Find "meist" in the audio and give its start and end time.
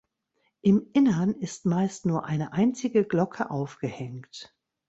1.67-2.07